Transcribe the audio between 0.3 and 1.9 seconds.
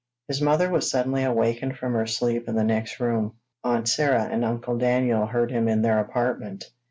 mother was suddenly awakened